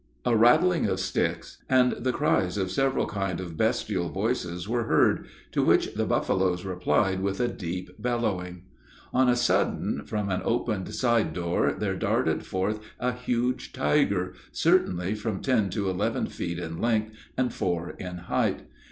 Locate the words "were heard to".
4.67-5.61